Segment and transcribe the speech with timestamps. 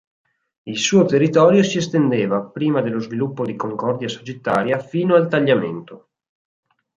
[0.63, 6.09] Il suo territorio si estendeva, prima dello sviluppo di Concordia Sagittaria, fino al Tagliamento.